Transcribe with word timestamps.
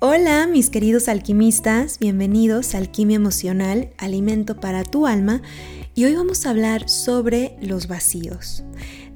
Hola 0.00 0.46
mis 0.46 0.70
queridos 0.70 1.08
alquimistas, 1.08 1.98
bienvenidos 1.98 2.76
a 2.76 2.78
Alquimia 2.78 3.16
Emocional, 3.16 3.90
Alimento 3.98 4.60
para 4.60 4.84
tu 4.84 5.08
alma, 5.08 5.42
y 5.96 6.04
hoy 6.04 6.14
vamos 6.14 6.46
a 6.46 6.50
hablar 6.50 6.88
sobre 6.88 7.56
los 7.60 7.88
vacíos. 7.88 8.62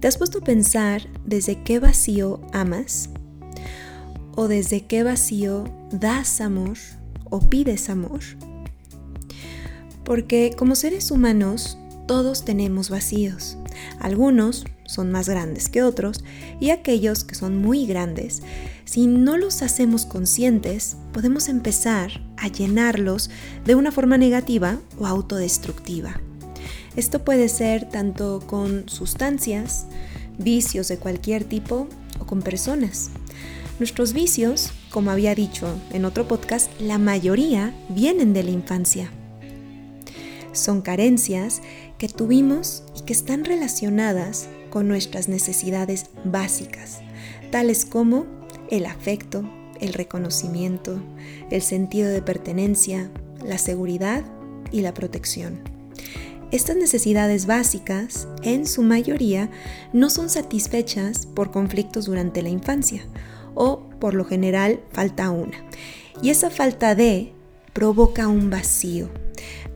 ¿Te 0.00 0.08
has 0.08 0.18
puesto 0.18 0.38
a 0.38 0.44
pensar 0.44 1.08
desde 1.24 1.62
qué 1.62 1.78
vacío 1.78 2.40
amas? 2.52 3.10
¿O 4.34 4.48
desde 4.48 4.84
qué 4.84 5.04
vacío 5.04 5.72
das 5.92 6.40
amor 6.40 6.78
o 7.30 7.38
pides 7.48 7.88
amor? 7.88 8.18
Porque 10.02 10.50
como 10.58 10.74
seres 10.74 11.12
humanos 11.12 11.78
todos 12.08 12.44
tenemos 12.44 12.90
vacíos. 12.90 13.56
Algunos 14.00 14.64
son 14.86 15.10
más 15.10 15.28
grandes 15.28 15.68
que 15.68 15.82
otros 15.82 16.24
y 16.60 16.70
aquellos 16.70 17.24
que 17.24 17.34
son 17.34 17.56
muy 17.56 17.86
grandes, 17.86 18.42
si 18.84 19.06
no 19.06 19.38
los 19.38 19.62
hacemos 19.62 20.04
conscientes, 20.04 20.96
podemos 21.12 21.48
empezar 21.48 22.20
a 22.36 22.48
llenarlos 22.48 23.30
de 23.64 23.74
una 23.74 23.90
forma 23.90 24.18
negativa 24.18 24.78
o 24.98 25.06
autodestructiva. 25.06 26.20
Esto 26.94 27.24
puede 27.24 27.48
ser 27.48 27.88
tanto 27.88 28.42
con 28.46 28.88
sustancias, 28.88 29.86
vicios 30.38 30.88
de 30.88 30.98
cualquier 30.98 31.44
tipo 31.44 31.88
o 32.20 32.26
con 32.26 32.42
personas. 32.42 33.10
Nuestros 33.78 34.12
vicios, 34.12 34.72
como 34.90 35.10
había 35.10 35.34
dicho 35.34 35.74
en 35.90 36.04
otro 36.04 36.28
podcast, 36.28 36.70
la 36.78 36.98
mayoría 36.98 37.74
vienen 37.88 38.34
de 38.34 38.42
la 38.42 38.50
infancia. 38.50 39.10
Son 40.52 40.82
carencias 40.82 41.62
que 41.98 42.08
tuvimos 42.08 42.84
y 42.96 43.02
que 43.02 43.12
están 43.12 43.44
relacionadas 43.44 44.48
con 44.70 44.88
nuestras 44.88 45.28
necesidades 45.28 46.06
básicas, 46.24 47.00
tales 47.50 47.84
como 47.84 48.26
el 48.70 48.86
afecto, 48.86 49.44
el 49.80 49.92
reconocimiento, 49.92 51.02
el 51.50 51.62
sentido 51.62 52.08
de 52.08 52.22
pertenencia, 52.22 53.10
la 53.44 53.58
seguridad 53.58 54.24
y 54.70 54.80
la 54.80 54.94
protección. 54.94 55.60
Estas 56.52 56.76
necesidades 56.76 57.46
básicas, 57.46 58.28
en 58.42 58.66
su 58.66 58.82
mayoría, 58.82 59.50
no 59.94 60.10
son 60.10 60.28
satisfechas 60.28 61.26
por 61.26 61.50
conflictos 61.50 62.04
durante 62.04 62.42
la 62.42 62.50
infancia 62.50 63.06
o, 63.54 63.88
por 63.98 64.14
lo 64.14 64.24
general, 64.24 64.80
falta 64.92 65.30
una. 65.30 65.56
Y 66.22 66.30
esa 66.30 66.50
falta 66.50 66.94
de 66.94 67.32
provoca 67.72 68.28
un 68.28 68.50
vacío, 68.50 69.08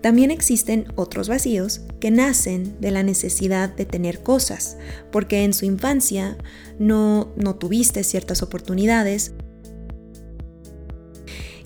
también 0.01 0.31
existen 0.31 0.87
otros 0.95 1.29
vacíos 1.29 1.83
que 2.01 2.11
nacen 2.11 2.81
de 2.81 2.91
la 2.91 3.03
necesidad 3.03 3.69
de 3.69 3.87
tener 3.87 4.23
cosas, 4.23 4.77
porque 5.11 5.45
en 5.45 5.53
su 5.53 5.65
infancia 5.65 6.37
no, 6.79 7.33
no 7.37 7.57
tuviste 7.57 8.05
ciertas 8.05 8.43
oportunidades 8.43 9.33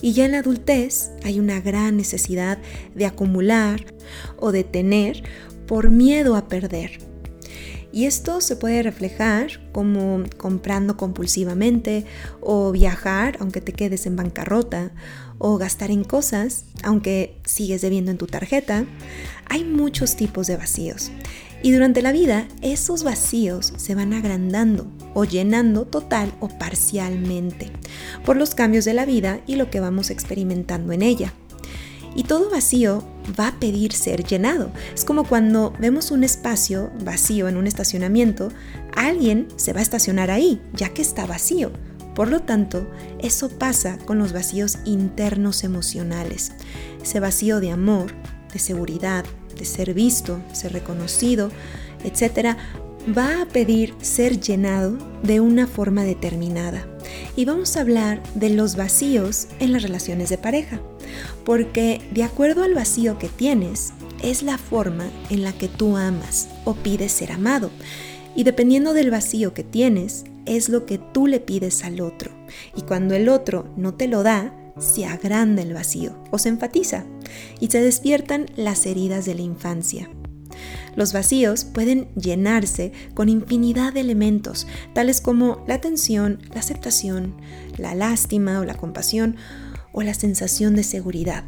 y 0.01 0.13
ya 0.13 0.25
en 0.25 0.31
la 0.31 0.39
adultez 0.39 1.11
hay 1.23 1.39
una 1.39 1.61
gran 1.61 1.95
necesidad 1.95 2.57
de 2.95 3.05
acumular 3.05 3.85
o 4.37 4.51
de 4.51 4.63
tener 4.63 5.23
por 5.67 5.91
miedo 5.91 6.35
a 6.35 6.47
perder. 6.47 7.10
Y 7.93 8.05
esto 8.05 8.41
se 8.41 8.55
puede 8.55 8.83
reflejar 8.83 9.59
como 9.71 10.23
comprando 10.37 10.97
compulsivamente 10.97 12.05
o 12.39 12.71
viajar 12.71 13.37
aunque 13.39 13.61
te 13.61 13.73
quedes 13.73 14.05
en 14.05 14.15
bancarrota 14.15 14.91
o 15.37 15.57
gastar 15.57 15.91
en 15.91 16.03
cosas, 16.03 16.65
aunque 16.83 17.39
sigues 17.45 17.81
debiendo 17.81 18.11
en 18.11 18.17
tu 18.17 18.27
tarjeta, 18.27 18.85
hay 19.49 19.65
muchos 19.65 20.15
tipos 20.15 20.47
de 20.47 20.55
vacíos. 20.55 21.11
Y 21.63 21.71
durante 21.71 22.01
la 22.01 22.11
vida, 22.11 22.47
esos 22.61 23.03
vacíos 23.03 23.73
se 23.77 23.93
van 23.93 24.13
agrandando 24.13 24.87
o 25.13 25.25
llenando 25.25 25.85
total 25.85 26.33
o 26.39 26.47
parcialmente 26.47 27.71
por 28.25 28.37
los 28.37 28.55
cambios 28.55 28.85
de 28.85 28.93
la 28.93 29.05
vida 29.05 29.41
y 29.45 29.55
lo 29.55 29.69
que 29.69 29.79
vamos 29.79 30.09
experimentando 30.09 30.91
en 30.93 31.03
ella. 31.03 31.33
Y 32.15 32.23
todo 32.23 32.49
vacío 32.49 33.03
va 33.39 33.49
a 33.49 33.59
pedir 33.59 33.93
ser 33.93 34.23
llenado. 34.23 34.71
Es 34.93 35.05
como 35.05 35.23
cuando 35.23 35.73
vemos 35.79 36.11
un 36.11 36.23
espacio 36.23 36.91
vacío 37.03 37.47
en 37.47 37.57
un 37.57 37.67
estacionamiento, 37.67 38.49
alguien 38.95 39.47
se 39.55 39.73
va 39.73 39.79
a 39.79 39.83
estacionar 39.83 40.31
ahí, 40.31 40.61
ya 40.73 40.89
que 40.89 41.01
está 41.01 41.25
vacío. 41.25 41.71
Por 42.15 42.29
lo 42.29 42.41
tanto, 42.41 42.89
eso 43.19 43.49
pasa 43.49 43.97
con 43.99 44.19
los 44.19 44.33
vacíos 44.33 44.79
internos 44.85 45.63
emocionales. 45.63 46.51
Ese 47.01 47.19
vacío 47.19 47.59
de 47.59 47.71
amor, 47.71 48.11
de 48.51 48.59
seguridad, 48.59 49.23
de 49.57 49.65
ser 49.65 49.93
visto, 49.93 50.41
ser 50.51 50.73
reconocido, 50.73 51.51
etc., 52.03 52.57
va 53.17 53.41
a 53.41 53.45
pedir 53.45 53.95
ser 54.01 54.39
llenado 54.39 54.97
de 55.23 55.39
una 55.39 55.67
forma 55.67 56.03
determinada. 56.03 56.85
Y 57.35 57.45
vamos 57.45 57.75
a 57.75 57.81
hablar 57.81 58.21
de 58.35 58.49
los 58.49 58.75
vacíos 58.75 59.47
en 59.59 59.73
las 59.73 59.83
relaciones 59.83 60.29
de 60.29 60.37
pareja, 60.37 60.81
porque 61.45 62.01
de 62.11 62.23
acuerdo 62.23 62.63
al 62.63 62.73
vacío 62.73 63.17
que 63.17 63.29
tienes, 63.29 63.93
es 64.21 64.43
la 64.43 64.57
forma 64.57 65.09
en 65.29 65.43
la 65.43 65.53
que 65.53 65.67
tú 65.67 65.97
amas 65.97 66.49
o 66.65 66.75
pides 66.75 67.11
ser 67.11 67.31
amado. 67.31 67.71
Y 68.35 68.43
dependiendo 68.43 68.93
del 68.93 69.11
vacío 69.11 69.53
que 69.53 69.63
tienes, 69.63 70.25
es 70.45 70.69
lo 70.69 70.85
que 70.85 70.97
tú 70.97 71.27
le 71.27 71.39
pides 71.39 71.83
al 71.83 72.01
otro. 72.01 72.31
Y 72.75 72.83
cuando 72.83 73.15
el 73.15 73.29
otro 73.29 73.67
no 73.77 73.93
te 73.93 74.07
lo 74.07 74.23
da, 74.23 74.55
se 74.79 75.05
agranda 75.05 75.61
el 75.61 75.73
vacío 75.73 76.15
o 76.31 76.37
se 76.37 76.49
enfatiza 76.49 77.05
y 77.59 77.67
se 77.67 77.81
despiertan 77.81 78.47
las 78.55 78.85
heridas 78.85 79.25
de 79.25 79.35
la 79.35 79.41
infancia. 79.41 80.09
Los 80.95 81.13
vacíos 81.13 81.65
pueden 81.65 82.07
llenarse 82.15 82.91
con 83.13 83.29
infinidad 83.29 83.93
de 83.93 84.01
elementos, 84.01 84.67
tales 84.93 85.21
como 85.21 85.63
la 85.67 85.75
atención, 85.75 86.39
la 86.53 86.59
aceptación, 86.59 87.35
la 87.77 87.95
lástima 87.95 88.59
o 88.59 88.65
la 88.65 88.75
compasión 88.75 89.37
o 89.93 90.01
la 90.01 90.13
sensación 90.13 90.75
de 90.75 90.83
seguridad. 90.83 91.43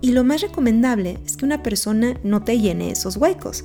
Y 0.00 0.10
lo 0.10 0.24
más 0.24 0.40
recomendable 0.40 1.18
es 1.24 1.36
que 1.36 1.44
una 1.44 1.62
persona 1.62 2.18
no 2.24 2.42
te 2.42 2.58
llene 2.58 2.90
esos 2.90 3.16
huecos, 3.16 3.64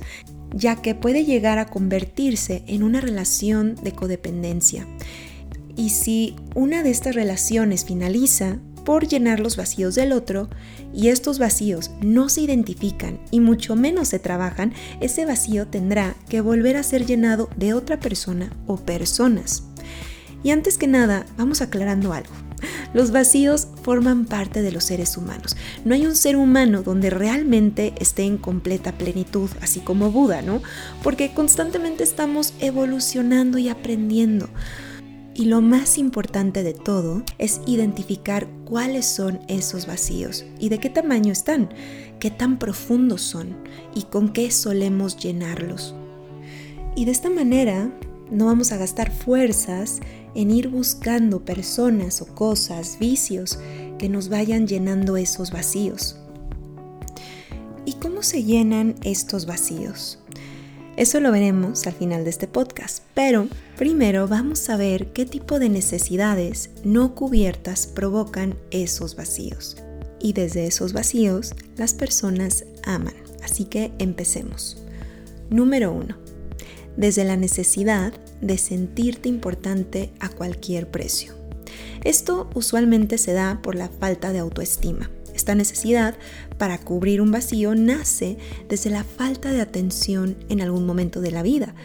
ya 0.54 0.76
que 0.76 0.94
puede 0.94 1.24
llegar 1.24 1.58
a 1.58 1.66
convertirse 1.66 2.62
en 2.66 2.82
una 2.82 3.00
relación 3.00 3.74
de 3.82 3.92
codependencia. 3.92 4.86
Y 5.76 5.90
si 5.90 6.36
una 6.54 6.82
de 6.82 6.90
estas 6.90 7.14
relaciones 7.14 7.84
finaliza 7.84 8.58
por 8.88 9.06
llenar 9.06 9.38
los 9.38 9.58
vacíos 9.58 9.96
del 9.96 10.12
otro 10.12 10.48
y 10.94 11.08
estos 11.08 11.38
vacíos 11.38 11.90
no 12.00 12.30
se 12.30 12.40
identifican 12.40 13.20
y 13.30 13.40
mucho 13.40 13.76
menos 13.76 14.08
se 14.08 14.18
trabajan, 14.18 14.72
ese 15.02 15.26
vacío 15.26 15.66
tendrá 15.66 16.14
que 16.30 16.40
volver 16.40 16.78
a 16.78 16.82
ser 16.82 17.04
llenado 17.04 17.50
de 17.54 17.74
otra 17.74 18.00
persona 18.00 18.50
o 18.66 18.78
personas. 18.78 19.64
Y 20.42 20.52
antes 20.52 20.78
que 20.78 20.86
nada, 20.86 21.26
vamos 21.36 21.60
aclarando 21.60 22.14
algo. 22.14 22.32
Los 22.94 23.10
vacíos 23.10 23.68
forman 23.82 24.24
parte 24.24 24.62
de 24.62 24.72
los 24.72 24.84
seres 24.84 25.18
humanos. 25.18 25.54
No 25.84 25.94
hay 25.94 26.06
un 26.06 26.16
ser 26.16 26.36
humano 26.36 26.82
donde 26.82 27.10
realmente 27.10 27.92
esté 27.98 28.22
en 28.22 28.38
completa 28.38 28.92
plenitud, 28.92 29.50
así 29.60 29.80
como 29.80 30.10
Buda, 30.10 30.40
¿no? 30.40 30.62
Porque 31.02 31.34
constantemente 31.34 32.04
estamos 32.04 32.54
evolucionando 32.58 33.58
y 33.58 33.68
aprendiendo. 33.68 34.48
Y 35.38 35.44
lo 35.44 35.60
más 35.60 35.98
importante 35.98 36.64
de 36.64 36.74
todo 36.74 37.22
es 37.38 37.60
identificar 37.64 38.48
cuáles 38.68 39.06
son 39.06 39.40
esos 39.48 39.86
vacíos 39.86 40.44
y 40.58 40.68
de 40.68 40.78
qué 40.78 40.90
tamaño 40.90 41.32
están, 41.32 41.70
qué 42.20 42.30
tan 42.30 42.58
profundos 42.58 43.22
son 43.22 43.56
y 43.94 44.02
con 44.02 44.30
qué 44.30 44.50
solemos 44.50 45.16
llenarlos. 45.16 45.94
Y 46.94 47.06
de 47.06 47.12
esta 47.12 47.30
manera 47.30 47.90
no 48.30 48.44
vamos 48.44 48.72
a 48.72 48.76
gastar 48.76 49.10
fuerzas 49.10 50.00
en 50.34 50.50
ir 50.50 50.68
buscando 50.68 51.46
personas 51.46 52.20
o 52.20 52.26
cosas, 52.26 52.98
vicios 53.00 53.58
que 53.98 54.10
nos 54.10 54.28
vayan 54.28 54.66
llenando 54.66 55.16
esos 55.16 55.50
vacíos. 55.50 56.16
¿Y 57.86 57.94
cómo 57.94 58.22
se 58.22 58.44
llenan 58.44 58.96
estos 59.02 59.46
vacíos? 59.46 60.18
Eso 60.98 61.20
lo 61.20 61.30
veremos 61.30 61.86
al 61.86 61.92
final 61.92 62.24
de 62.24 62.30
este 62.30 62.48
podcast, 62.48 63.04
pero 63.14 63.46
primero 63.76 64.26
vamos 64.26 64.68
a 64.68 64.76
ver 64.76 65.12
qué 65.12 65.26
tipo 65.26 65.60
de 65.60 65.68
necesidades 65.68 66.70
no 66.82 67.14
cubiertas 67.14 67.86
provocan 67.86 68.56
esos 68.72 69.14
vacíos. 69.14 69.76
Y 70.18 70.32
desde 70.32 70.66
esos 70.66 70.92
vacíos 70.92 71.54
las 71.76 71.94
personas 71.94 72.64
aman. 72.84 73.14
Así 73.44 73.64
que 73.64 73.92
empecemos. 74.00 74.82
Número 75.50 75.92
1 75.92 76.16
desde 76.96 77.24
la 77.24 77.36
necesidad 77.36 78.12
de 78.40 78.58
sentirte 78.58 79.28
importante 79.28 80.10
a 80.18 80.28
cualquier 80.28 80.90
precio. 80.90 81.32
Esto 82.02 82.50
usualmente 82.54 83.18
se 83.18 83.34
da 83.34 83.62
por 83.62 83.76
la 83.76 83.88
falta 83.88 84.32
de 84.32 84.40
autoestima. 84.40 85.08
Esta 85.38 85.54
necesidad 85.54 86.16
para 86.58 86.78
cubrir 86.78 87.20
un 87.20 87.30
vacío 87.30 87.76
nace 87.76 88.38
desde 88.68 88.90
la 88.90 89.04
falta 89.04 89.52
de 89.52 89.60
atención 89.60 90.36
en 90.48 90.60
algún 90.60 90.84
momento 90.84 91.20
de 91.20 91.30
la 91.30 91.44
vida, 91.44 91.76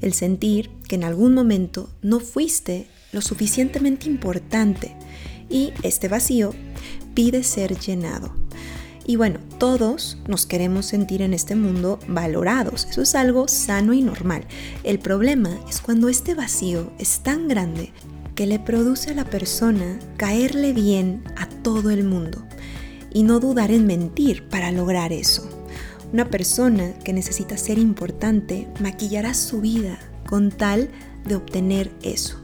el 0.00 0.14
sentir 0.14 0.70
que 0.88 0.94
en 0.94 1.04
algún 1.04 1.34
momento 1.34 1.90
no 2.00 2.20
fuiste 2.20 2.86
lo 3.12 3.20
suficientemente 3.20 4.08
importante 4.08 4.96
y 5.50 5.74
este 5.82 6.08
vacío 6.08 6.54
pide 7.12 7.42
ser 7.42 7.78
llenado. 7.78 8.34
Y 9.06 9.16
bueno, 9.16 9.40
todos 9.58 10.16
nos 10.26 10.46
queremos 10.46 10.86
sentir 10.86 11.20
en 11.20 11.34
este 11.34 11.54
mundo 11.54 11.98
valorados. 12.08 12.86
Eso 12.88 13.02
es 13.02 13.14
algo 13.14 13.46
sano 13.46 13.92
y 13.92 14.00
normal. 14.00 14.46
El 14.84 14.98
problema 14.98 15.60
es 15.68 15.82
cuando 15.82 16.08
este 16.08 16.34
vacío 16.34 16.90
es 16.98 17.22
tan 17.22 17.46
grande 17.46 17.92
que 18.34 18.46
le 18.46 18.58
produce 18.58 19.10
a 19.10 19.14
la 19.14 19.26
persona 19.26 19.98
caerle 20.16 20.72
bien 20.72 21.22
a 21.36 21.46
todo 21.46 21.90
el 21.90 22.04
mundo 22.04 22.46
y 23.14 23.22
no 23.22 23.40
dudar 23.40 23.70
en 23.70 23.86
mentir 23.86 24.48
para 24.48 24.72
lograr 24.72 25.12
eso. 25.12 25.48
Una 26.12 26.28
persona 26.28 26.92
que 27.04 27.12
necesita 27.12 27.56
ser 27.56 27.78
importante 27.78 28.68
maquillará 28.80 29.34
su 29.34 29.60
vida 29.60 29.98
con 30.26 30.50
tal 30.50 30.90
de 31.26 31.36
obtener 31.36 31.90
eso. 32.02 32.36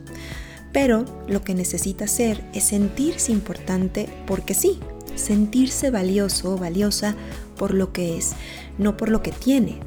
Pero 0.72 1.04
lo 1.28 1.42
que 1.42 1.54
necesita 1.54 2.04
hacer 2.04 2.42
es 2.54 2.64
sentirse 2.64 3.32
importante 3.32 4.08
porque 4.26 4.54
sí, 4.54 4.78
sentirse 5.14 5.90
valioso 5.90 6.54
o 6.54 6.58
valiosa 6.58 7.14
por 7.56 7.74
lo 7.74 7.92
que 7.92 8.16
es, 8.16 8.32
no 8.78 8.96
por 8.96 9.08
lo 9.08 9.22
que 9.22 9.32
tiene 9.32 9.80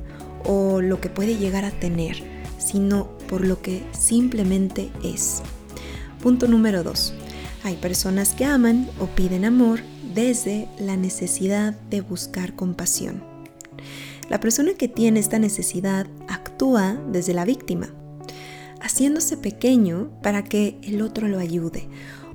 o 0.44 0.82
lo 0.82 1.00
que 1.00 1.10
puede 1.10 1.38
llegar 1.38 1.66
a 1.66 1.72
tener, 1.72 2.24
sino 2.58 3.18
por 3.28 3.46
lo 3.46 3.62
que 3.62 3.84
simplemente 3.92 4.92
es. 5.04 5.42
Punto 6.22 6.48
número 6.48 6.84
2. 6.84 7.14
Hay 7.64 7.76
personas 7.76 8.34
que 8.34 8.46
aman 8.46 8.90
o 9.00 9.06
piden 9.08 9.46
amor 9.46 9.82
desde 10.14 10.68
la 10.80 10.98
necesidad 10.98 11.74
de 11.90 12.02
buscar 12.02 12.56
compasión. 12.56 13.24
La 14.30 14.40
persona 14.40 14.74
que 14.74 14.88
tiene 14.88 15.20
esta 15.20 15.40
necesidad 15.40 16.08
actúa 16.28 16.94
desde 17.12 17.34
la 17.34 17.46
víctima, 17.46 17.90
haciéndose 18.80 19.38
pequeño 19.38 20.10
para 20.22 20.44
que 20.44 20.80
el 20.84 21.02
otro 21.02 21.28
lo 21.28 21.40
ayude 21.40 21.88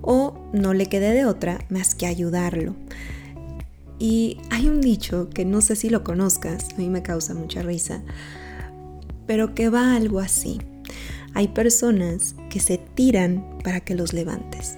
o 0.03 0.39
no 0.53 0.75
le 0.75 0.87
quede 0.87 1.13
de 1.15 1.25
otra 1.25 1.65
más 1.69 1.95
que 1.95 2.07
ayudarlo. 2.07 2.77
Y 3.99 4.39
hay 4.51 4.69
un 4.69 4.81
dicho 4.81 5.31
que 5.31 5.45
no 5.45 5.61
sé 5.61 5.75
si 5.75 5.89
lo 5.89 6.05
conozcas, 6.05 6.69
a 6.75 6.79
mí 6.79 6.89
me 6.89 7.03
causa 7.03 7.35
mucha 7.35 7.63
risa, 7.63 8.03
pero 9.27 9.55
que 9.55 9.71
va 9.71 9.97
algo 9.97 10.21
así. 10.21 10.61
Hay 11.35 11.49
personas 11.49 12.35
que 12.51 12.61
se 12.61 12.79
tiran 12.79 13.59
para 13.65 13.81
que 13.81 13.95
los 13.95 14.13
levantes. 14.13 14.77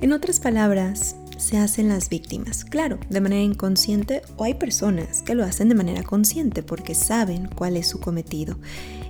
En 0.00 0.12
otras 0.12 0.38
palabras, 0.38 1.16
se 1.38 1.56
hacen 1.56 1.88
las 1.88 2.08
víctimas, 2.10 2.64
claro, 2.64 2.98
de 3.08 3.20
manera 3.20 3.42
inconsciente 3.42 4.22
o 4.36 4.44
hay 4.44 4.54
personas 4.54 5.22
que 5.22 5.34
lo 5.34 5.44
hacen 5.44 5.68
de 5.68 5.74
manera 5.74 6.02
consciente 6.02 6.62
porque 6.62 6.94
saben 6.94 7.48
cuál 7.54 7.76
es 7.76 7.88
su 7.88 8.00
cometido. 8.00 8.58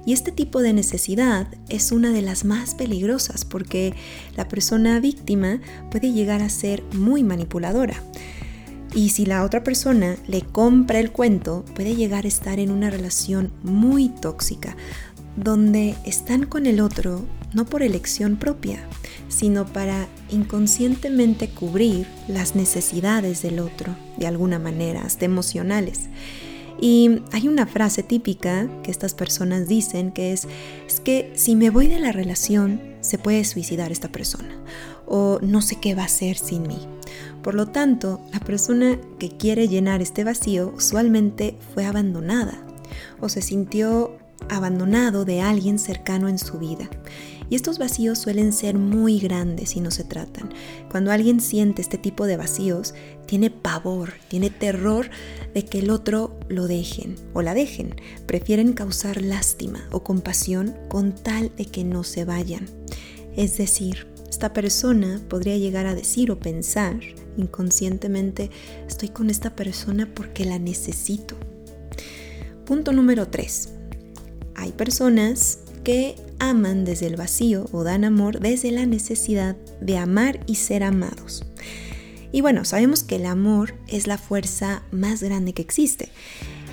Y 0.07 0.13
este 0.13 0.31
tipo 0.31 0.63
de 0.63 0.73
necesidad 0.73 1.49
es 1.69 1.91
una 1.91 2.13
de 2.13 2.23
las 2.23 2.45
más 2.45 2.75
peligrosas 2.75 3.45
porque 3.45 3.95
la 4.37 4.49
persona 4.49 5.01
víctima 5.01 5.61
puede 5.91 6.13
llegar 6.13 6.43
a 6.43 6.49
ser 6.49 6.83
muy 6.93 7.23
manipuladora. 7.23 8.03
Y 8.95 9.11
si 9.11 9.27
la 9.27 9.45
otra 9.45 9.63
persona 9.65 10.17
le 10.27 10.43
compra 10.43 11.01
el 11.01 11.13
cuento, 11.13 11.65
puede 11.75 11.95
llegar 11.95 12.25
a 12.25 12.29
estar 12.29 12.59
en 12.59 12.71
una 12.71 12.91
relación 12.91 13.53
muy 13.63 14.09
tóxica, 14.09 14.77
donde 15.37 15.95
están 16.05 16.47
con 16.47 16.67
el 16.67 16.81
otro 16.81 17.25
no 17.53 17.65
por 17.65 17.83
elección 17.83 18.37
propia, 18.37 18.81
sino 19.29 19.67
para 19.67 20.09
inconscientemente 20.31 21.49
cubrir 21.49 22.07
las 22.29 22.55
necesidades 22.55 23.43
del 23.43 23.61
otro, 23.61 23.95
de 24.17 24.27
alguna 24.27 24.59
manera, 24.59 25.03
hasta 25.03 25.25
emocionales. 25.25 26.09
Y 26.81 27.23
hay 27.33 27.49
una 27.49 27.67
frase 27.67 28.03
típica 28.03 28.69
que 28.83 28.91
estas 28.91 29.15
personas 29.15 29.67
dicen 29.67 30.13
que 30.13 30.33
es, 30.33 30.47
es 30.87 31.01
que 31.01 31.33
si 31.35 31.57
me 31.57 31.71
voy 31.71 31.89
de 31.89 31.99
la 31.99 32.13
relación, 32.13 32.81
se 33.01 33.19
puede 33.19 33.45
suicidar 33.45 33.91
esta 33.91 34.11
persona 34.11 34.55
o 35.07 35.39
no 35.41 35.63
sé 35.63 35.77
qué 35.77 35.95
va 35.95 36.03
a 36.03 36.07
hacer 36.07 36.37
sin 36.37 36.67
mí. 36.67 36.79
Por 37.43 37.55
lo 37.55 37.67
tanto, 37.67 38.21
la 38.33 38.41
persona 38.41 38.99
que 39.19 39.31
quiere 39.31 39.69
llenar 39.69 40.03
este 40.03 40.23
vacío 40.23 40.73
usualmente 40.77 41.57
fue 41.73 41.87
abandonada 41.87 42.59
o 43.21 43.29
se 43.29 43.43
sintió 43.43 44.19
abandonado 44.49 45.25
de 45.25 45.41
alguien 45.41 45.79
cercano 45.79 46.29
en 46.29 46.39
su 46.39 46.59
vida. 46.59 46.89
Y 47.51 47.55
estos 47.55 47.79
vacíos 47.79 48.19
suelen 48.19 48.53
ser 48.53 48.77
muy 48.77 49.19
grandes 49.19 49.71
si 49.71 49.81
no 49.81 49.91
se 49.91 50.05
tratan. 50.05 50.51
Cuando 50.91 51.11
alguien 51.11 51.41
siente 51.41 51.83
este 51.83 51.99
tipo 51.99 52.27
de 52.27 52.37
vacíos, 52.37 52.95
tiene 53.27 53.51
pavor, 53.51 54.13
tiene 54.29 54.51
terror 54.51 55.11
de 55.55 55.65
que 55.65 55.79
el 55.79 55.91
otro 55.91 56.39
lo 56.49 56.67
dejen 56.67 57.17
o 57.33 57.43
la 57.43 57.55
dejen. 57.55 57.97
Prefieren 58.27 58.73
causar 58.73 59.23
lástima 59.23 59.89
o 59.93 60.03
compasión 60.03 60.77
con 60.89 61.15
tal 61.15 61.51
de 61.57 61.65
que 61.65 61.85
no 61.85 62.05
se 62.05 62.25
vayan. 62.25 62.67
Es 63.37 63.57
decir, 63.57 64.09
esta 64.29 64.53
persona 64.53 65.21
podría 65.29 65.57
llegar 65.57 65.87
a 65.87 65.95
decir 65.95 66.31
o 66.31 66.39
pensar 66.39 67.01
inconscientemente, 67.39 68.51
estoy 68.87 69.09
con 69.09 69.31
esta 69.31 69.55
persona 69.57 70.09
porque 70.13 70.45
la 70.45 70.59
necesito. 70.59 71.37
Punto 72.65 72.93
número 72.93 73.29
3. 73.29 73.69
Hay 74.57 74.73
personas 74.73 75.61
que 75.85 76.17
aman 76.39 76.85
desde 76.85 77.07
el 77.07 77.17
vacío 77.17 77.67
o 77.73 77.85
dan 77.85 78.05
amor 78.05 78.41
desde 78.41 78.71
la 78.71 78.87
necesidad 78.87 79.57
de 79.81 79.99
amar 79.99 80.41
y 80.47 80.57
ser 80.57 80.83
amados. 80.83 81.45
Y 82.31 82.41
bueno, 82.43 82.65
sabemos 82.65 83.03
que 83.03 83.17
el 83.17 83.27
amor 83.27 83.75
es 83.87 84.07
la 84.07 84.19
fuerza 84.19 84.83
más 84.91 85.23
grande 85.23 85.55
que 85.55 85.63
existe. 85.63 86.11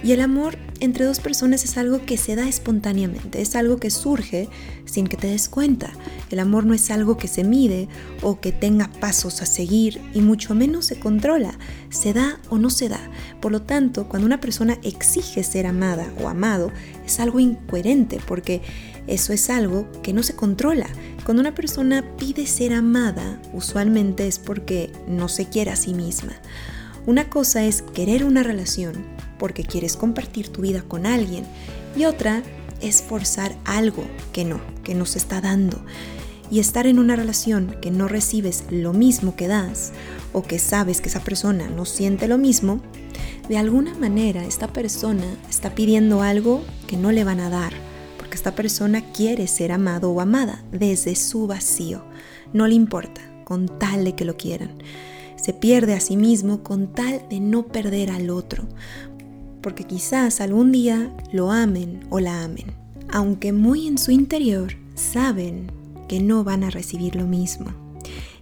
Y 0.03 0.11
el 0.11 0.21
amor 0.21 0.57
entre 0.81 1.05
dos 1.05 1.19
personas 1.19 1.63
es 1.63 1.77
algo 1.77 2.05
que 2.05 2.17
se 2.17 2.35
da 2.35 2.47
espontáneamente, 2.47 3.41
es 3.41 3.55
algo 3.55 3.77
que 3.77 3.89
surge 3.89 4.49
sin 4.85 5.07
que 5.07 5.17
te 5.17 5.27
des 5.27 5.49
cuenta. 5.49 5.91
El 6.29 6.39
amor 6.39 6.65
no 6.65 6.73
es 6.73 6.91
algo 6.91 7.17
que 7.17 7.27
se 7.27 7.43
mide 7.43 7.87
o 8.21 8.39
que 8.39 8.51
tenga 8.51 8.91
pasos 8.99 9.41
a 9.41 9.45
seguir 9.45 10.01
y 10.13 10.21
mucho 10.21 10.53
menos 10.53 10.85
se 10.85 10.99
controla, 10.99 11.57
se 11.89 12.13
da 12.13 12.39
o 12.49 12.57
no 12.57 12.69
se 12.69 12.89
da. 12.89 12.99
Por 13.41 13.51
lo 13.51 13.61
tanto, 13.61 14.07
cuando 14.07 14.25
una 14.25 14.41
persona 14.41 14.77
exige 14.83 15.43
ser 15.43 15.65
amada 15.65 16.07
o 16.21 16.27
amado, 16.27 16.71
es 17.05 17.19
algo 17.19 17.39
incoherente 17.39 18.19
porque 18.27 18.61
eso 19.07 19.33
es 19.33 19.49
algo 19.49 19.87
que 20.01 20.13
no 20.13 20.23
se 20.23 20.35
controla. 20.35 20.87
Cuando 21.23 21.41
una 21.41 21.55
persona 21.55 22.03
pide 22.17 22.45
ser 22.45 22.73
amada, 22.73 23.41
usualmente 23.53 24.27
es 24.27 24.39
porque 24.39 24.91
no 25.07 25.29
se 25.29 25.47
quiere 25.47 25.71
a 25.71 25.75
sí 25.75 25.93
misma. 25.93 26.33
Una 27.07 27.29
cosa 27.29 27.63
es 27.63 27.81
querer 27.81 28.23
una 28.23 28.43
relación 28.43 29.14
porque 29.45 29.63
quieres 29.63 29.95
compartir 29.95 30.49
tu 30.49 30.63
vida 30.63 30.81
con 30.81 31.05
alguien 31.05 31.45
y 31.95 32.05
otra 32.05 32.41
es 32.81 33.03
forzar 33.03 33.55
algo 33.63 34.03
que 34.33 34.43
no, 34.43 34.59
que 34.83 34.95
no 34.95 35.05
se 35.05 35.19
está 35.19 35.39
dando. 35.39 35.79
Y 36.49 36.59
estar 36.59 36.87
en 36.87 36.97
una 36.97 37.15
relación 37.15 37.75
que 37.79 37.91
no 37.91 38.07
recibes 38.07 38.63
lo 38.71 38.91
mismo 38.93 39.35
que 39.35 39.47
das 39.47 39.91
o 40.33 40.41
que 40.41 40.57
sabes 40.57 40.99
que 40.99 41.09
esa 41.09 41.21
persona 41.21 41.69
no 41.69 41.85
siente 41.85 42.27
lo 42.27 42.39
mismo, 42.39 42.81
de 43.47 43.59
alguna 43.59 43.93
manera 43.93 44.43
esta 44.45 44.73
persona 44.73 45.25
está 45.47 45.75
pidiendo 45.75 46.23
algo 46.23 46.63
que 46.87 46.97
no 46.97 47.11
le 47.11 47.23
van 47.23 47.39
a 47.39 47.51
dar 47.51 47.73
esta 48.35 48.53
persona 48.53 49.01
quiere 49.13 49.47
ser 49.47 49.71
amado 49.71 50.11
o 50.11 50.21
amada 50.21 50.63
desde 50.71 51.15
su 51.15 51.47
vacío. 51.47 52.03
No 52.53 52.67
le 52.67 52.75
importa, 52.75 53.21
con 53.43 53.79
tal 53.79 54.03
de 54.03 54.13
que 54.13 54.25
lo 54.25 54.37
quieran. 54.37 54.71
Se 55.35 55.53
pierde 55.53 55.93
a 55.93 55.99
sí 55.99 56.17
mismo 56.17 56.61
con 56.61 56.93
tal 56.93 57.27
de 57.29 57.39
no 57.39 57.65
perder 57.65 58.11
al 58.11 58.29
otro, 58.29 58.67
porque 59.65 59.83
quizás 59.83 60.41
algún 60.41 60.71
día 60.71 61.11
lo 61.31 61.49
amen 61.49 62.01
o 62.11 62.19
la 62.19 62.43
amen, 62.43 62.67
aunque 63.09 63.51
muy 63.51 63.87
en 63.87 63.97
su 63.97 64.11
interior 64.11 64.75
saben 64.93 65.71
que 66.07 66.21
no 66.21 66.43
van 66.43 66.63
a 66.63 66.69
recibir 66.69 67.15
lo 67.15 67.25
mismo. 67.25 67.73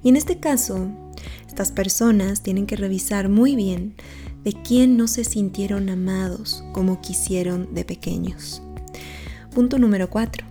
Y 0.03 0.09
en 0.09 0.17
este 0.17 0.39
caso, 0.41 0.85
estas 1.47 1.71
personas 1.71 2.43
tienen 2.43 2.65
que 2.65 2.75
revisar 2.75 3.29
muy 3.29 3.55
bien 3.55 3.95
de 4.43 4.51
quién 4.51 4.97
no 4.97 5.07
se 5.07 5.23
sintieron 5.23 5.87
amados 5.87 6.61
como 6.73 6.99
quisieron 6.99 7.73
de 7.73 7.85
pequeños. 7.85 8.61
Punto 9.55 9.79
número 9.79 10.09
4. 10.09 10.45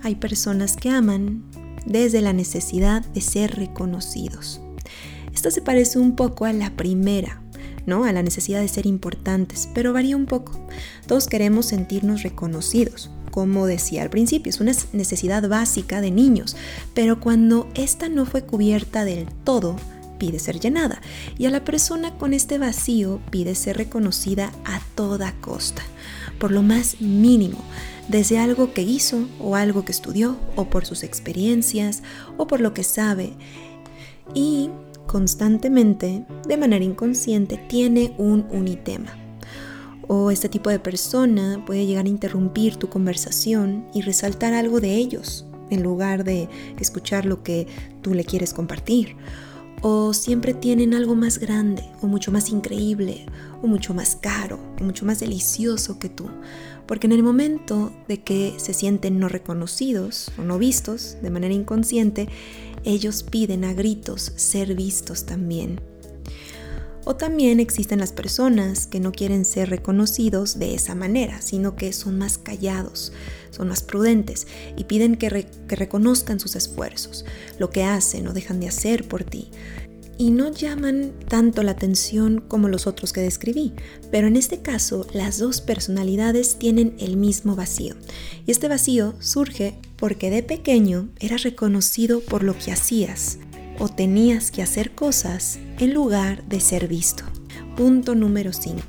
Hay 0.00 0.14
personas 0.14 0.78
que 0.78 0.88
aman 0.88 1.44
desde 1.84 2.22
la 2.22 2.32
necesidad 2.32 3.04
de 3.04 3.20
ser 3.20 3.56
reconocidos. 3.56 4.62
Esto 5.34 5.50
se 5.50 5.60
parece 5.60 5.98
un 5.98 6.16
poco 6.16 6.46
a 6.46 6.54
la 6.54 6.70
primera, 6.70 7.42
¿no? 7.86 8.04
A 8.04 8.12
la 8.12 8.22
necesidad 8.22 8.60
de 8.60 8.68
ser 8.68 8.86
importantes, 8.86 9.68
pero 9.74 9.92
varía 9.92 10.16
un 10.16 10.26
poco. 10.26 10.58
Todos 11.06 11.26
queremos 11.26 11.66
sentirnos 11.66 12.22
reconocidos, 12.22 13.10
como 13.30 13.66
decía 13.66 14.02
al 14.02 14.10
principio, 14.10 14.50
es 14.50 14.60
una 14.60 14.72
necesidad 14.92 15.48
básica 15.48 16.00
de 16.00 16.10
niños, 16.10 16.56
pero 16.94 17.18
cuando 17.18 17.68
esta 17.74 18.08
no 18.08 18.26
fue 18.26 18.44
cubierta 18.44 19.04
del 19.04 19.26
todo, 19.44 19.76
pide 20.18 20.38
ser 20.38 20.60
llenada 20.60 21.00
y 21.36 21.46
a 21.46 21.50
la 21.50 21.64
persona 21.64 22.14
con 22.16 22.32
este 22.32 22.58
vacío 22.58 23.20
pide 23.30 23.54
ser 23.54 23.76
reconocida 23.76 24.52
a 24.64 24.80
toda 24.94 25.32
costa, 25.40 25.82
por 26.38 26.52
lo 26.52 26.62
más 26.62 27.00
mínimo, 27.00 27.58
desde 28.08 28.38
algo 28.38 28.72
que 28.72 28.82
hizo 28.82 29.28
o 29.40 29.56
algo 29.56 29.84
que 29.84 29.92
estudió 29.92 30.36
o 30.56 30.66
por 30.66 30.86
sus 30.86 31.02
experiencias 31.02 32.02
o 32.36 32.46
por 32.46 32.60
lo 32.60 32.74
que 32.74 32.84
sabe. 32.84 33.32
Y 34.34 34.70
constantemente, 35.06 36.24
de 36.46 36.56
manera 36.56 36.84
inconsciente, 36.84 37.58
tiene 37.68 38.14
un 38.18 38.46
unitema. 38.50 39.16
O 40.06 40.30
este 40.30 40.48
tipo 40.48 40.70
de 40.70 40.78
persona 40.78 41.62
puede 41.64 41.86
llegar 41.86 42.04
a 42.06 42.10
interrumpir 42.10 42.76
tu 42.76 42.88
conversación 42.88 43.86
y 43.94 44.02
resaltar 44.02 44.52
algo 44.52 44.80
de 44.80 44.94
ellos 44.94 45.46
en 45.70 45.82
lugar 45.82 46.24
de 46.24 46.48
escuchar 46.78 47.24
lo 47.24 47.42
que 47.42 47.66
tú 48.02 48.12
le 48.14 48.24
quieres 48.24 48.52
compartir. 48.52 49.16
O 49.80 50.14
siempre 50.14 50.54
tienen 50.54 50.94
algo 50.94 51.14
más 51.14 51.38
grande 51.38 51.84
o 52.00 52.06
mucho 52.06 52.32
más 52.32 52.50
increíble 52.50 53.26
o 53.62 53.66
mucho 53.66 53.92
más 53.92 54.16
caro 54.16 54.58
o 54.80 54.84
mucho 54.84 55.04
más 55.04 55.20
delicioso 55.20 55.98
que 55.98 56.08
tú 56.08 56.28
porque 56.86 57.06
en 57.06 57.12
el 57.12 57.22
momento 57.22 57.92
de 58.08 58.20
que 58.20 58.54
se 58.58 58.74
sienten 58.74 59.18
no 59.18 59.28
reconocidos 59.28 60.30
o 60.38 60.42
no 60.42 60.58
vistos 60.58 61.16
de 61.22 61.30
manera 61.30 61.54
inconsciente, 61.54 62.28
ellos 62.84 63.22
piden 63.22 63.64
a 63.64 63.72
gritos 63.72 64.32
ser 64.36 64.74
vistos 64.74 65.24
también. 65.24 65.80
O 67.06 67.16
también 67.16 67.60
existen 67.60 68.00
las 68.00 68.12
personas 68.12 68.86
que 68.86 68.98
no 68.98 69.12
quieren 69.12 69.44
ser 69.44 69.68
reconocidos 69.68 70.58
de 70.58 70.74
esa 70.74 70.94
manera, 70.94 71.42
sino 71.42 71.76
que 71.76 71.92
son 71.92 72.16
más 72.16 72.38
callados, 72.38 73.12
son 73.50 73.68
más 73.68 73.82
prudentes 73.82 74.46
y 74.76 74.84
piden 74.84 75.16
que, 75.16 75.46
reconozcan 75.68 76.40
sus 76.40 76.56
esfuerzos, 76.56 77.26
lo 77.58 77.68
que 77.68 77.84
hacen 77.84 78.26
o 78.26 78.32
dejan 78.32 78.58
de 78.58 78.68
hacer 78.68 79.06
por 79.06 79.22
ti. 79.22 79.50
Y 80.16 80.30
no 80.30 80.50
llaman 80.50 81.12
tanto 81.28 81.62
la 81.62 81.72
atención 81.72 82.40
como 82.40 82.68
los 82.68 82.86
otros 82.86 83.12
que 83.12 83.20
describí, 83.20 83.74
pero 84.10 84.28
en 84.28 84.36
este 84.36 84.62
caso 84.62 85.06
las 85.12 85.38
dos 85.38 85.60
personalidades 85.60 86.56
tienen 86.56 86.94
el 86.98 87.16
mismo 87.16 87.54
vacío. 87.54 87.96
Y 88.46 88.52
este 88.52 88.68
vacío 88.68 89.14
surge 89.18 89.74
porque 90.04 90.28
de 90.28 90.42
pequeño 90.42 91.08
eras 91.18 91.44
reconocido 91.44 92.20
por 92.20 92.42
lo 92.42 92.58
que 92.58 92.70
hacías, 92.70 93.38
o 93.78 93.88
tenías 93.88 94.50
que 94.50 94.60
hacer 94.60 94.94
cosas 94.94 95.58
en 95.78 95.94
lugar 95.94 96.44
de 96.44 96.60
ser 96.60 96.88
visto. 96.88 97.24
Punto 97.74 98.14
número 98.14 98.52
5. 98.52 98.82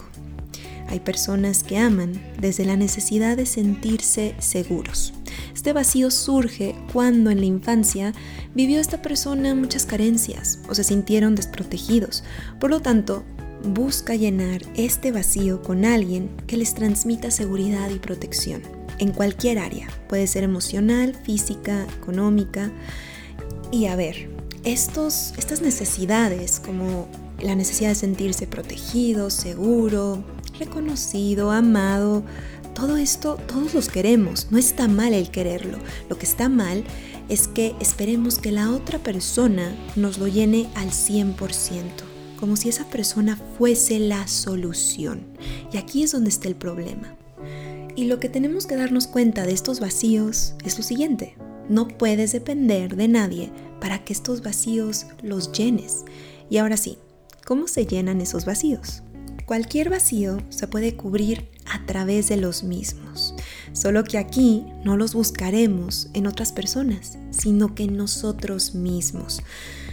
Hay 0.89 0.99
personas 0.99 1.63
que 1.63 1.77
aman 1.77 2.21
desde 2.37 2.65
la 2.65 2.75
necesidad 2.75 3.37
de 3.37 3.45
sentirse 3.45 4.35
seguros. 4.39 5.13
Este 5.53 5.71
vacío 5.71 6.11
surge 6.11 6.75
cuando 6.91 7.31
en 7.31 7.39
la 7.39 7.45
infancia 7.45 8.13
vivió 8.53 8.81
esta 8.81 9.01
persona 9.01 9.55
muchas 9.55 9.85
carencias 9.85 10.59
o 10.67 10.75
se 10.75 10.83
sintieron 10.83 11.33
desprotegidos. 11.33 12.25
Por 12.59 12.71
lo 12.71 12.81
tanto, 12.81 13.23
busca 13.63 14.15
llenar 14.15 14.63
este 14.75 15.13
vacío 15.13 15.61
con 15.61 15.85
alguien 15.85 16.29
que 16.45 16.57
les 16.57 16.73
transmita 16.73 17.31
seguridad 17.31 17.89
y 17.89 17.99
protección 17.99 18.84
en 18.99 19.11
cualquier 19.11 19.59
área. 19.59 19.87
Puede 20.07 20.27
ser 20.27 20.43
emocional, 20.43 21.15
física, 21.23 21.85
económica. 21.97 22.71
Y 23.71 23.85
a 23.85 23.95
ver, 23.95 24.29
estos, 24.63 25.33
estas 25.37 25.61
necesidades, 25.61 26.59
como 26.59 27.07
la 27.41 27.55
necesidad 27.55 27.89
de 27.89 27.95
sentirse 27.95 28.47
protegido, 28.47 29.29
seguro, 29.29 30.23
reconocido, 30.59 31.51
amado, 31.51 32.23
todo 32.73 32.97
esto 32.97 33.37
todos 33.47 33.73
los 33.73 33.87
queremos, 33.87 34.47
no 34.51 34.57
está 34.57 34.87
mal 34.87 35.13
el 35.13 35.31
quererlo, 35.31 35.77
lo 36.09 36.17
que 36.17 36.25
está 36.25 36.49
mal 36.49 36.83
es 37.29 37.47
que 37.47 37.73
esperemos 37.79 38.37
que 38.37 38.51
la 38.51 38.71
otra 38.71 38.99
persona 38.99 39.75
nos 39.95 40.17
lo 40.17 40.27
llene 40.27 40.67
al 40.75 40.89
100%, 40.89 41.35
como 42.39 42.55
si 42.55 42.69
esa 42.69 42.85
persona 42.85 43.39
fuese 43.57 43.99
la 43.99 44.27
solución. 44.27 45.23
Y 45.71 45.77
aquí 45.77 46.03
es 46.03 46.11
donde 46.11 46.29
está 46.29 46.47
el 46.47 46.55
problema. 46.55 47.15
Y 47.95 48.05
lo 48.05 48.19
que 48.19 48.29
tenemos 48.29 48.67
que 48.67 48.75
darnos 48.75 49.07
cuenta 49.07 49.45
de 49.45 49.53
estos 49.53 49.79
vacíos 49.79 50.55
es 50.65 50.77
lo 50.77 50.83
siguiente, 50.83 51.35
no 51.69 51.87
puedes 51.87 52.31
depender 52.31 52.95
de 52.95 53.07
nadie 53.07 53.51
para 53.79 54.03
que 54.03 54.13
estos 54.13 54.41
vacíos 54.41 55.05
los 55.21 55.51
llenes. 55.51 56.03
Y 56.49 56.57
ahora 56.57 56.77
sí, 56.77 56.97
¿cómo 57.45 57.67
se 57.67 57.85
llenan 57.85 58.21
esos 58.21 58.45
vacíos? 58.45 59.01
Cualquier 59.45 59.89
vacío 59.89 60.39
se 60.49 60.67
puede 60.67 60.95
cubrir 60.95 61.49
a 61.71 61.85
través 61.85 62.27
de 62.29 62.37
los 62.37 62.63
mismos, 62.63 63.35
solo 63.73 64.03
que 64.03 64.17
aquí 64.17 64.65
no 64.83 64.97
los 64.97 65.13
buscaremos 65.13 66.09
en 66.13 66.27
otras 66.27 66.51
personas, 66.51 67.17
sino 67.29 67.75
que 67.75 67.83
en 67.83 67.95
nosotros 67.95 68.75
mismos. 68.75 69.41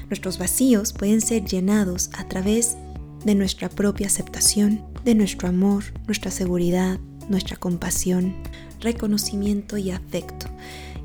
Nuestros 0.08 0.38
vacíos 0.38 0.92
pueden 0.92 1.20
ser 1.20 1.44
llenados 1.44 2.10
a 2.14 2.28
través 2.28 2.76
de 3.24 3.34
nuestra 3.34 3.68
propia 3.68 4.06
aceptación, 4.06 4.84
de 5.04 5.14
nuestro 5.14 5.48
amor, 5.48 5.84
nuestra 6.06 6.30
seguridad, 6.30 6.98
nuestra 7.28 7.56
compasión, 7.56 8.34
reconocimiento 8.80 9.76
y 9.76 9.90
afecto. 9.90 10.46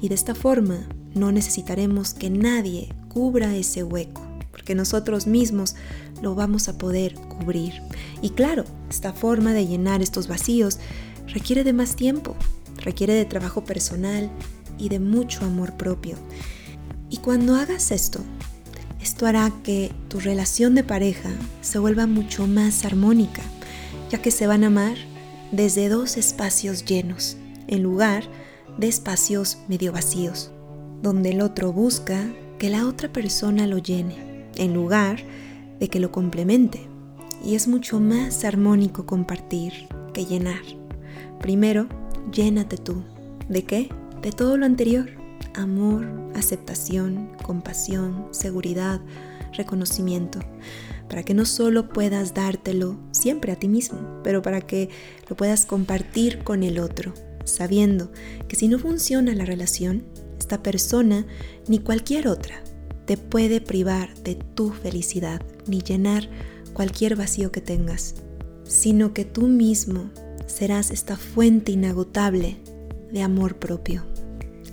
Y 0.01 0.09
de 0.09 0.15
esta 0.15 0.35
forma 0.35 0.87
no 1.15 1.31
necesitaremos 1.31 2.13
que 2.13 2.29
nadie 2.29 2.93
cubra 3.09 3.55
ese 3.55 3.83
hueco, 3.83 4.21
porque 4.51 4.75
nosotros 4.75 5.27
mismos 5.27 5.75
lo 6.21 6.35
vamos 6.35 6.67
a 6.67 6.77
poder 6.77 7.15
cubrir. 7.15 7.81
Y 8.21 8.31
claro, 8.31 8.65
esta 8.89 9.13
forma 9.13 9.53
de 9.53 9.67
llenar 9.67 10.01
estos 10.01 10.27
vacíos 10.27 10.79
requiere 11.27 11.63
de 11.63 11.73
más 11.73 11.95
tiempo, 11.95 12.35
requiere 12.77 13.13
de 13.13 13.25
trabajo 13.25 13.63
personal 13.63 14.29
y 14.77 14.89
de 14.89 14.99
mucho 14.99 15.45
amor 15.45 15.73
propio. 15.77 16.17
Y 17.09 17.17
cuando 17.17 17.55
hagas 17.55 17.91
esto, 17.91 18.19
esto 19.01 19.25
hará 19.25 19.51
que 19.63 19.91
tu 20.09 20.19
relación 20.19 20.75
de 20.75 20.83
pareja 20.83 21.29
se 21.61 21.79
vuelva 21.79 22.07
mucho 22.07 22.47
más 22.47 22.85
armónica, 22.85 23.41
ya 24.11 24.21
que 24.21 24.31
se 24.31 24.47
van 24.47 24.63
a 24.63 24.67
amar 24.67 24.97
desde 25.51 25.89
dos 25.89 26.17
espacios 26.17 26.85
llenos, 26.85 27.37
en 27.67 27.83
lugar 27.83 28.23
de 28.77 28.87
espacios 28.87 29.57
medio 29.67 29.91
vacíos 29.91 30.51
donde 31.01 31.31
el 31.31 31.41
otro 31.41 31.71
busca 31.71 32.27
que 32.57 32.69
la 32.69 32.87
otra 32.87 33.11
persona 33.11 33.67
lo 33.67 33.77
llene, 33.77 34.45
en 34.55 34.73
lugar 34.73 35.19
de 35.79 35.89
que 35.89 35.99
lo 35.99 36.11
complemente. 36.11 36.87
Y 37.43 37.55
es 37.55 37.67
mucho 37.67 37.99
más 37.99 38.43
armónico 38.43 39.05
compartir 39.05 39.87
que 40.13 40.25
llenar. 40.25 40.61
Primero, 41.39 41.87
llénate 42.31 42.77
tú. 42.77 43.03
¿De 43.47 43.63
qué? 43.63 43.89
De 44.21 44.31
todo 44.31 44.57
lo 44.57 44.65
anterior. 44.65 45.07
Amor, 45.53 46.07
aceptación, 46.35 47.29
compasión, 47.43 48.27
seguridad, 48.31 48.99
reconocimiento. 49.53 50.39
Para 51.09 51.23
que 51.23 51.33
no 51.33 51.45
solo 51.45 51.89
puedas 51.89 52.33
dártelo 52.33 52.97
siempre 53.11 53.51
a 53.51 53.55
ti 53.55 53.67
mismo, 53.67 54.21
pero 54.23 54.41
para 54.41 54.61
que 54.61 54.89
lo 55.29 55.35
puedas 55.35 55.65
compartir 55.65 56.43
con 56.43 56.63
el 56.63 56.79
otro, 56.79 57.13
sabiendo 57.45 58.11
que 58.47 58.55
si 58.55 58.67
no 58.67 58.79
funciona 58.79 59.33
la 59.33 59.45
relación, 59.45 60.03
esta 60.39 60.61
persona 60.61 61.25
ni 61.67 61.79
cualquier 61.79 62.27
otra 62.27 62.61
te 63.05 63.17
puede 63.17 63.61
privar 63.61 64.13
de 64.23 64.35
tu 64.35 64.71
felicidad 64.71 65.41
ni 65.65 65.81
llenar 65.81 66.29
cualquier 66.73 67.15
vacío 67.15 67.51
que 67.51 67.61
tengas, 67.61 68.15
sino 68.65 69.13
que 69.13 69.25
tú 69.25 69.47
mismo 69.47 70.11
serás 70.45 70.91
esta 70.91 71.15
fuente 71.15 71.71
inagotable 71.71 72.57
de 73.11 73.21
amor 73.21 73.57
propio, 73.57 74.05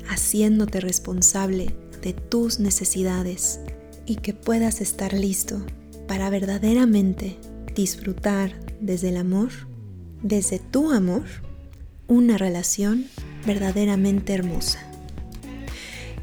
haciéndote 0.09 0.81
responsable 0.81 1.75
de 2.03 2.13
tus 2.13 2.59
necesidades 2.59 3.61
y 4.05 4.17
que 4.17 4.35
puedas 4.35 4.81
estar 4.81 5.13
listo 5.13 5.65
para 6.07 6.31
verdaderamente 6.31 7.39
disfrutar 7.75 8.53
desde 8.81 9.11
el 9.11 9.17
amor, 9.17 9.51
desde 10.23 10.59
tu 10.59 10.93
amor, 10.93 11.25
una 12.07 12.39
relación 12.39 13.07
verdaderamente 13.47 14.33
hermosa. 14.33 14.79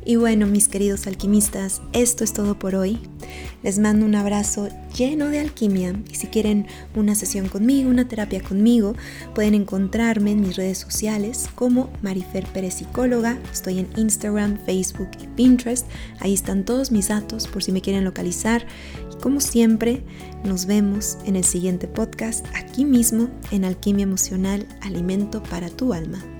Y 0.03 0.15
bueno, 0.15 0.47
mis 0.47 0.67
queridos 0.67 1.05
alquimistas, 1.07 1.81
esto 1.93 2.23
es 2.23 2.33
todo 2.33 2.57
por 2.57 2.75
hoy. 2.75 2.99
Les 3.63 3.77
mando 3.77 4.05
un 4.05 4.15
abrazo 4.15 4.69
lleno 4.95 5.27
de 5.27 5.39
alquimia 5.39 5.93
y 6.11 6.15
si 6.15 6.27
quieren 6.27 6.67
una 6.95 7.15
sesión 7.15 7.47
conmigo, 7.47 7.89
una 7.89 8.07
terapia 8.07 8.41
conmigo, 8.41 8.95
pueden 9.35 9.53
encontrarme 9.53 10.31
en 10.31 10.41
mis 10.41 10.55
redes 10.55 10.79
sociales 10.79 11.49
como 11.55 11.91
Marifer 12.01 12.45
Pérez 12.47 12.75
Psicóloga. 12.75 13.37
Estoy 13.51 13.79
en 13.79 13.87
Instagram, 13.97 14.57
Facebook 14.65 15.09
y 15.21 15.27
Pinterest. 15.27 15.87
Ahí 16.19 16.33
están 16.33 16.65
todos 16.65 16.91
mis 16.91 17.09
datos 17.09 17.47
por 17.47 17.63
si 17.63 17.71
me 17.71 17.81
quieren 17.81 18.03
localizar. 18.03 18.65
Y 19.13 19.21
como 19.21 19.39
siempre, 19.39 20.03
nos 20.43 20.65
vemos 20.65 21.17
en 21.25 21.35
el 21.35 21.43
siguiente 21.43 21.87
podcast 21.87 22.45
aquí 22.55 22.85
mismo 22.85 23.29
en 23.51 23.65
Alquimia 23.65 24.03
Emocional, 24.03 24.67
Alimento 24.81 25.43
para 25.43 25.69
tu 25.69 25.93
Alma. 25.93 26.30